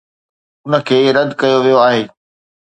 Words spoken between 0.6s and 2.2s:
ان کي رد ڪيو ويو آهي.